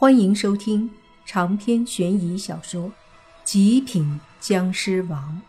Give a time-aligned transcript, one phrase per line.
[0.00, 0.88] 欢迎收听
[1.26, 2.88] 长篇悬疑小说
[3.42, 5.42] 《极品僵尸王》，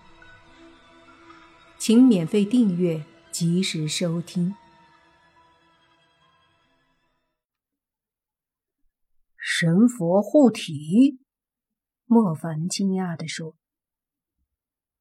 [1.78, 4.56] 请免费订阅，及时收听。
[9.38, 11.20] 神佛护体，
[12.06, 13.54] 莫凡惊讶地说：“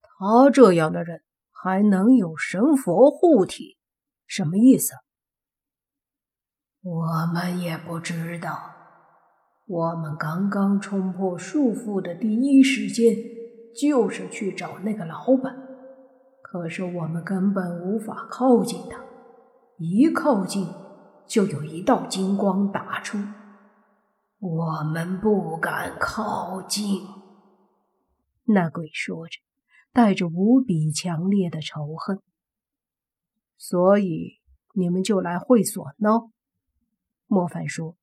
[0.03, 3.79] 他这样的人还能有神佛护体，
[4.27, 4.93] 什么意思？”
[6.85, 8.75] 我们也不知道。
[9.69, 13.15] 我们刚刚冲破束缚的第一时间，
[13.79, 15.55] 就是去找那个老板。
[16.41, 19.05] 可是我们根本无法靠近他，
[19.77, 20.67] 一靠近
[21.27, 23.19] 就有一道金光打出，
[24.39, 27.03] 我们不敢靠近。
[28.45, 29.39] 那鬼说着，
[29.93, 32.23] 带着无比强烈的仇恨。
[33.59, 34.39] 所以
[34.73, 36.31] 你们就来会所闹？
[37.27, 37.98] 莫凡说。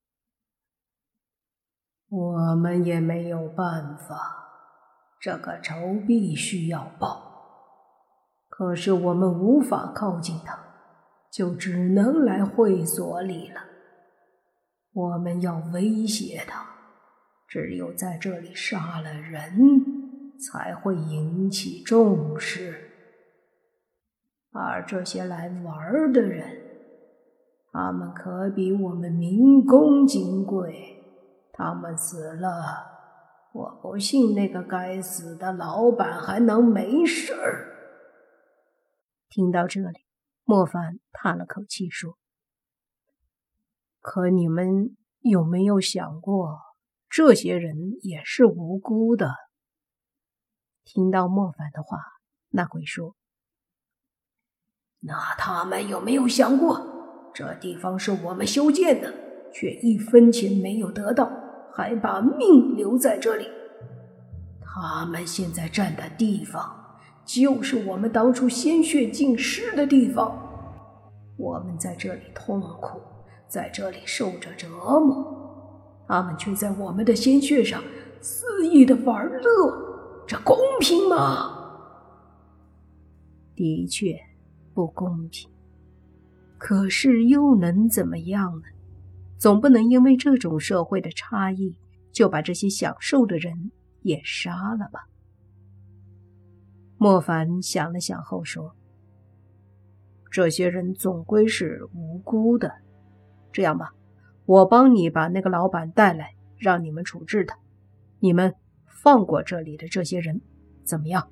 [2.17, 4.15] 我们也没有办法，
[5.19, 5.73] 这个仇
[6.07, 7.21] 必须要报。
[8.47, 10.57] 可是我们无法靠近他，
[11.29, 13.59] 就只能来会所里了。
[14.93, 16.65] 我们要威胁他，
[17.49, 19.51] 只有在这里杀了人，
[20.39, 22.91] 才会引起重视。
[24.53, 26.47] 而这些来玩的人，
[27.73, 30.94] 他们可比我们民工金贵。
[31.57, 32.85] 他们死了，
[33.53, 37.71] 我不信那个该死的老板还能没事儿。
[39.29, 40.05] 听到这里，
[40.43, 42.17] 莫凡叹了口气说
[44.01, 46.59] ：“可你们有没有想过，
[47.09, 49.33] 这些人也是无辜的？”
[50.83, 51.97] 听到莫凡的话，
[52.49, 53.15] 那鬼说
[54.99, 59.13] ：“那他们有没有想过，这地方是我们修建的，
[59.53, 61.31] 却一分钱没有得到？”
[61.75, 63.45] 还把命留在这里，
[64.61, 66.73] 他们现在站的地方，
[67.25, 70.41] 就是我们当初鲜血浸湿的地方。
[71.37, 73.01] 我们在这里痛苦，
[73.45, 77.83] 在这里受着折磨，他们却在我们的鲜血上
[78.21, 81.51] 肆意的玩乐，这公平吗？
[83.53, 84.17] 的确
[84.73, 85.49] 不公平，
[86.57, 88.63] 可是又能怎么样呢？
[89.45, 91.77] 总不能因为这种社会的差异，
[92.11, 93.69] 就把这些享受的人
[94.01, 95.01] 也杀了吧？
[96.97, 98.75] 莫凡想了想后说
[100.31, 102.73] ：“这些人总归是无辜的。
[103.51, 103.91] 这样吧，
[104.47, 107.55] 我帮你把那个老板带来，让你们处置他。
[108.19, 108.55] 你们
[108.87, 110.41] 放过这里的这些人，
[110.83, 111.29] 怎么样？”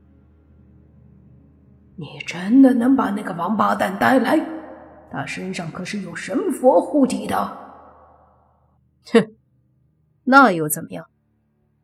[1.98, 4.40] 你真的能把那个王八蛋带来？
[5.10, 7.63] 他身上可是有神佛护体的。
[9.12, 9.36] 哼，
[10.24, 11.08] 那又怎么样？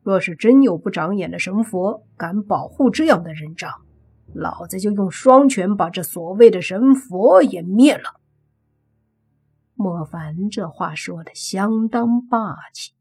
[0.02, 3.82] 若是真有不长眼的神佛敢保护这样的人渣，
[4.32, 8.18] 老子就用双拳把这所谓的神佛也灭了。
[9.74, 12.92] 莫凡这话说的相当霸气。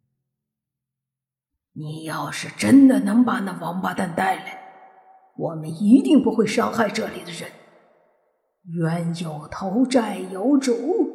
[1.72, 4.60] 你要是真的能把那王八蛋带来，
[5.38, 7.50] 我们一定不会伤害这里的人。
[8.74, 11.09] 冤有头，债有主。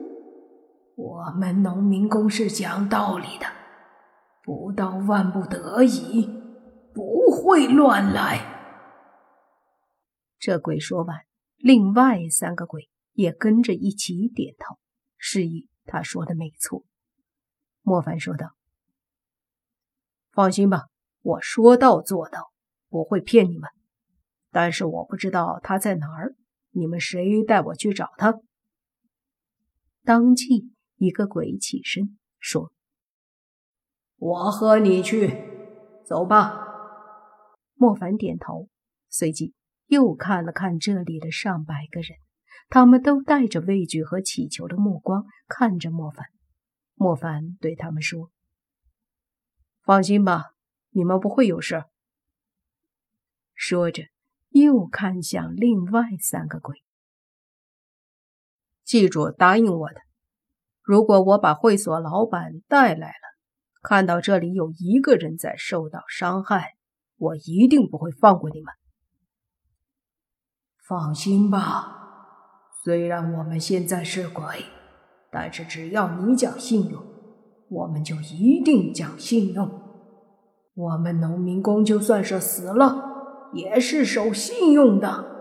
[0.96, 3.46] 我们农民工是讲道理的，
[4.42, 6.26] 不到万不得已，
[6.94, 8.52] 不会乱来。
[10.38, 11.24] 这鬼说完，
[11.56, 14.78] 另外三个鬼也跟着一起点头，
[15.16, 16.84] 示意他说的没错。
[17.82, 18.54] 莫凡说道
[20.30, 20.84] ：“放心吧，
[21.22, 22.52] 我说到做到，
[22.88, 23.68] 不会骗你们。
[24.52, 26.36] 但是我不知道他在哪儿，
[26.70, 28.38] 你们谁带我去找他？”
[30.04, 30.70] 当即。
[30.96, 32.72] 一个鬼起身说
[34.16, 35.44] ：“我和你去，
[36.06, 36.60] 走吧。”
[37.74, 38.68] 莫凡点头，
[39.08, 39.54] 随即
[39.86, 42.18] 又看了看这里的上百个人，
[42.68, 46.26] 他们都带着畏惧和乞求的目光看着莫凡。
[46.94, 48.30] 莫凡对他们说
[49.82, 50.54] ：“放心吧，
[50.90, 51.84] 你们不会有事。”
[53.54, 54.04] 说着，
[54.50, 56.82] 又看向另外三个鬼
[58.84, 60.00] ：“记住答应我的。”
[60.84, 63.38] 如果我把会所老板带来了，
[63.82, 66.74] 看到这里有一个人在受到伤害，
[67.16, 68.66] 我一定不会放过你们。
[70.86, 74.44] 放心吧，虽然我们现在是鬼，
[75.32, 77.02] 但是只要你讲信用，
[77.70, 79.80] 我们就一定讲信用。
[80.74, 85.32] 我们农民工就算是死了，也是守信用的。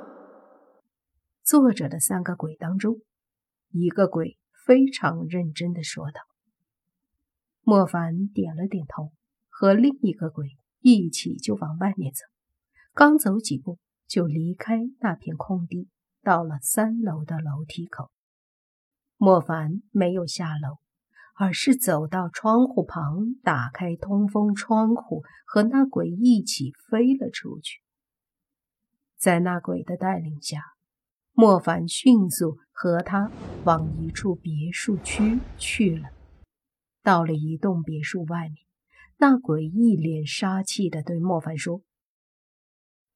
[1.43, 3.01] 坐着的三个鬼当中，
[3.71, 4.37] 一个鬼。
[4.65, 6.21] 非常认真的说道
[7.63, 9.11] ：“莫凡点了点头，
[9.49, 12.25] 和另一个鬼一起就往外面走。
[12.93, 15.89] 刚走几步，就离开那片空地，
[16.21, 18.11] 到了三楼的楼梯口。
[19.17, 20.77] 莫凡没有下楼，
[21.35, 27.81] 而是走到窗户旁，打开通风窗户，和那鬼一起飞了出去。
[29.17, 30.61] 在那鬼的带领下，
[31.33, 33.31] 莫凡迅速和他
[33.65, 36.09] 往一处别墅区去了。
[37.01, 38.57] 到了一栋别墅外面，
[39.17, 41.81] 那鬼一脸杀气的对莫凡说：“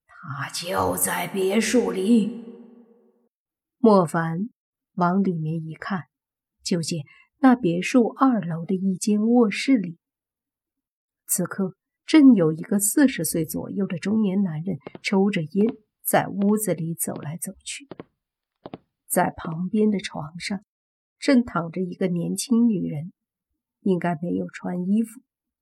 [0.07, 2.43] 他就在别墅里。”
[3.79, 4.49] 莫凡
[4.95, 6.05] 往里面一看，
[6.63, 7.05] 就见
[7.39, 9.99] 那别墅二楼的一间卧室里，
[11.27, 11.75] 此刻
[12.05, 15.77] 正有一个四十岁左右的中年男人抽着烟，
[16.07, 17.89] 在屋子里走来走去。
[19.07, 20.63] 在旁边的床上，
[21.19, 23.11] 正躺着一个年轻女人。
[23.81, 25.21] 应该没有穿衣服，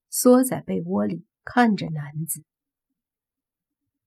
[0.09, 2.43] 缩在被窝里看着男子。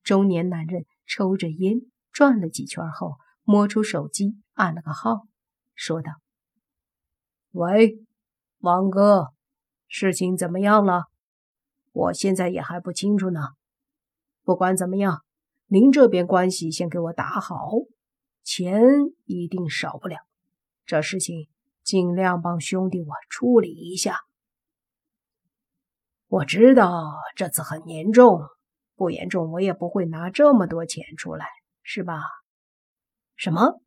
[0.02, 5.26] 中年男人抽着烟，转了几圈后，摸出手机按了个号，
[5.74, 6.12] 说道
[7.50, 8.04] ：“喂，
[8.58, 9.28] 王哥，
[9.86, 11.04] 事情怎么样了？
[11.92, 13.40] 我现在也还不清楚呢。
[14.42, 15.24] 不管怎么样，
[15.68, 17.70] 您这边关系先给我打好，
[18.42, 18.82] 钱
[19.24, 20.18] 一定少不了。
[20.84, 21.48] 这事情。”
[21.88, 24.20] 尽量帮兄弟我处理一下。
[26.26, 28.42] 我知道这次很严重，
[28.94, 31.46] 不严重我也不会拿这么多钱出来，
[31.82, 32.20] 是吧？
[33.36, 33.80] 什么？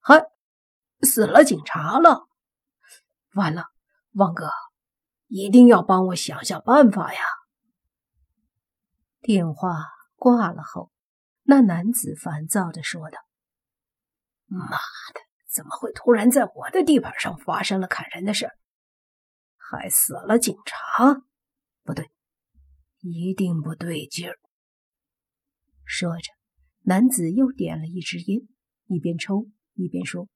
[0.00, 0.22] 还
[1.00, 2.28] 死了警察了？
[3.32, 3.64] 完了，
[4.12, 4.50] 王哥，
[5.28, 7.20] 一定要帮我想想办法呀！
[9.22, 9.78] 电话
[10.16, 10.90] 挂了后，
[11.46, 13.18] 那男子烦躁的说道
[14.46, 18.50] ：“妈的！”怎么会突然在我的地盘上发生了砍人的事
[19.56, 21.22] 还死了警察？
[21.82, 22.10] 不对，
[23.00, 24.38] 一定不对劲儿。
[25.86, 26.30] 说着，
[26.82, 28.46] 男子又点了一支烟，
[28.84, 30.28] 一边抽一边说：“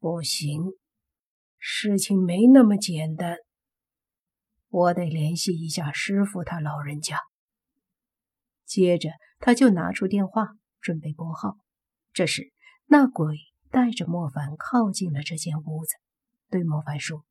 [0.00, 0.62] 不行，
[1.56, 3.36] 事情没那么简单。
[4.70, 7.20] 我得联系一下师傅他老人家。”
[8.70, 10.50] 接着，他就拿出电话
[10.80, 11.56] 准备拨号。
[12.12, 12.52] 这时，
[12.86, 13.36] 那鬼
[13.68, 15.96] 带着莫凡靠近了这间屋子，
[16.50, 17.24] 对莫凡说：“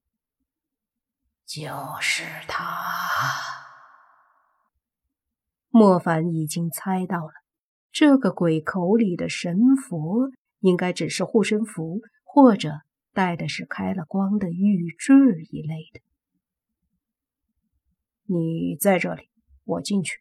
[1.47, 1.63] 就
[2.01, 2.75] 是他。”
[5.71, 7.31] 莫凡已经猜到了，
[7.89, 12.81] 这个鬼口里的神佛应该只是护身符，或者
[13.13, 15.15] 带的是开了光的玉坠
[15.51, 16.01] 一类的。
[18.25, 19.29] 你在这里，
[19.63, 20.19] 我进去。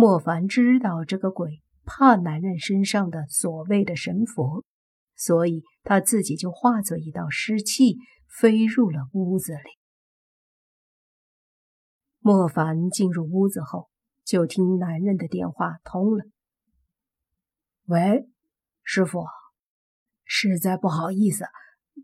[0.00, 1.60] 莫凡知道这个鬼。
[1.90, 4.62] 怕男人身上的所谓的神佛，
[5.16, 7.96] 所以他自己就化作一道湿气，
[8.28, 9.70] 飞入了屋子里。
[12.18, 13.88] 莫凡进入屋子后，
[14.22, 16.26] 就听男人的电话通了。
[17.86, 18.28] 喂，
[18.82, 19.24] 师傅，
[20.26, 21.46] 实在不好意思，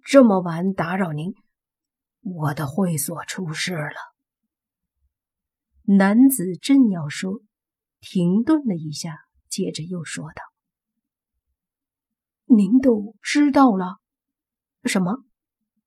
[0.03, 1.35] 这么晚打扰您，
[2.23, 3.97] 我的会所出事了。
[5.99, 7.43] 男子正要说，
[8.05, 9.21] 停顿了一下。
[9.49, 10.43] 接着又说道
[12.57, 13.99] ：“您都知道了？
[14.85, 15.25] 什么？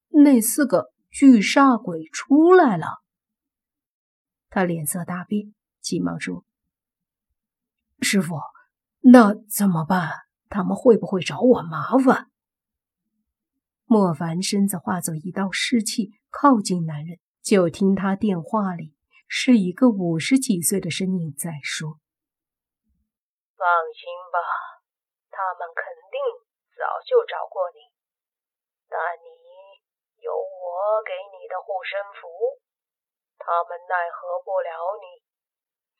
[0.07, 3.03] 那四个巨煞鬼出来了？”
[4.49, 6.45] 他脸色大变，急忙说
[7.99, 8.35] ：“师傅，
[9.01, 10.13] 那怎么办？
[10.47, 12.31] 他们会不会找我麻烦？”
[13.83, 18.95] 莫凡身子化作一道湿气，靠近男人，就听他电话里
[19.27, 21.99] 是一个五十几岁的身影在说。
[23.57, 24.37] 放心吧，
[25.33, 26.21] 他们肯定
[26.77, 27.89] 早就找过你，
[28.87, 29.27] 但你
[30.21, 32.61] 有我给你的护身符，
[33.41, 34.69] 他们奈何不了
[35.01, 35.25] 你，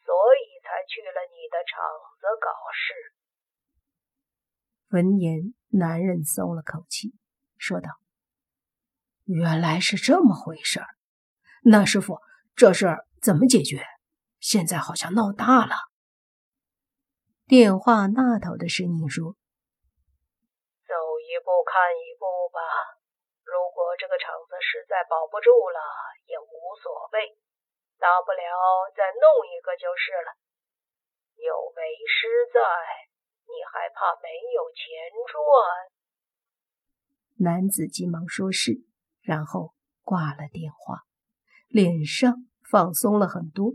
[0.06, 1.82] 所以才去了你的厂
[2.22, 2.94] 子搞事。
[4.90, 7.18] 闻言，男人松了口气，
[7.58, 7.90] 说道
[9.26, 10.80] ：“原来是这么回事，
[11.64, 12.22] 那师傅，
[12.56, 13.84] 这事儿怎么解决？
[14.40, 15.76] 现在好像闹大了。”
[17.48, 19.32] 电话那头的声音说
[20.84, 22.60] ：“走一步看一步吧。
[23.48, 25.80] 如果这个厂子实在保不住了，
[26.28, 27.40] 也无所谓，
[27.96, 28.44] 大不了
[28.92, 30.36] 再弄一个就是了。
[31.40, 32.60] 有为师在，
[33.48, 35.40] 你还怕没有钱赚？”
[37.40, 38.84] 男子急忙说是，
[39.22, 39.74] 然后
[40.04, 41.08] 挂了电话，
[41.70, 43.72] 脸上放松了很多。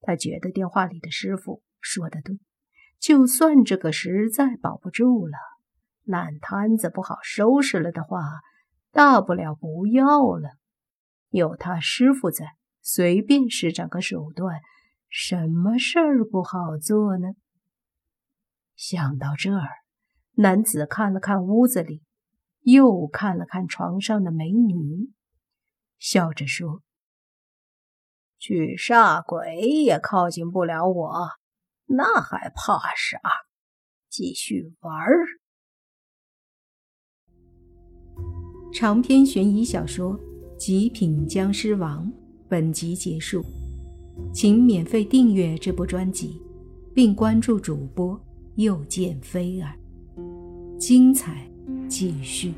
[0.00, 2.40] 他觉得电话里的师傅说的对。
[3.02, 5.36] 就算这个实在保不住了，
[6.04, 8.20] 烂摊子不好收拾了的话，
[8.92, 10.04] 大不了不要
[10.36, 10.50] 了。
[11.30, 14.60] 有他师傅在，随便施展个手段，
[15.08, 17.30] 什么事儿不好做呢？
[18.76, 19.68] 想到这儿，
[20.34, 22.04] 男子看了看屋子里，
[22.60, 25.10] 又看了看床上的美女，
[25.98, 26.82] 笑着说
[28.38, 31.30] ：“去煞鬼也靠近不了我，
[31.94, 33.20] 那还怕啥？
[34.08, 35.26] 继续玩儿。”
[38.74, 40.18] 长篇悬疑小说
[40.56, 42.06] 《极品僵尸王》
[42.48, 43.44] 本集结束，
[44.32, 46.40] 请免费订阅这部专辑，
[46.94, 48.18] 并关注主播。
[48.56, 49.74] 又见飞儿，
[50.78, 51.50] 精彩
[51.88, 52.52] 继续。